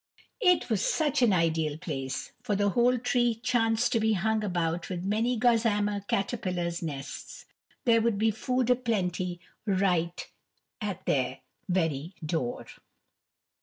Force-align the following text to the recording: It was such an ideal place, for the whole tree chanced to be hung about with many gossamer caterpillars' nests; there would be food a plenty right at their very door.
It 0.41 0.67
was 0.67 0.83
such 0.83 1.21
an 1.21 1.31
ideal 1.31 1.77
place, 1.77 2.31
for 2.41 2.55
the 2.55 2.69
whole 2.69 2.97
tree 2.97 3.35
chanced 3.35 3.91
to 3.91 3.99
be 3.99 4.13
hung 4.13 4.43
about 4.43 4.89
with 4.89 5.03
many 5.05 5.37
gossamer 5.37 5.99
caterpillars' 6.07 6.81
nests; 6.81 7.45
there 7.85 8.01
would 8.01 8.17
be 8.17 8.31
food 8.31 8.71
a 8.71 8.75
plenty 8.75 9.39
right 9.67 10.27
at 10.81 11.05
their 11.05 11.41
very 11.69 12.15
door. 12.25 12.65